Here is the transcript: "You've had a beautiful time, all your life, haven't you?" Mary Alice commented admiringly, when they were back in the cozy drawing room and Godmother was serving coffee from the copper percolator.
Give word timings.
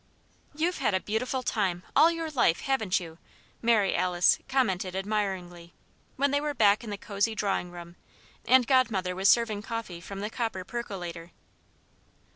"You've 0.55 0.79
had 0.79 0.95
a 0.95 0.99
beautiful 0.99 1.43
time, 1.43 1.83
all 1.95 2.09
your 2.09 2.31
life, 2.31 2.61
haven't 2.61 2.99
you?" 2.99 3.19
Mary 3.61 3.95
Alice 3.95 4.39
commented 4.49 4.95
admiringly, 4.95 5.73
when 6.15 6.31
they 6.31 6.41
were 6.41 6.55
back 6.55 6.83
in 6.83 6.89
the 6.89 6.97
cozy 6.97 7.35
drawing 7.35 7.69
room 7.69 7.95
and 8.43 8.65
Godmother 8.65 9.15
was 9.15 9.29
serving 9.29 9.61
coffee 9.61 10.01
from 10.01 10.21
the 10.21 10.31
copper 10.31 10.63
percolator. 10.63 11.29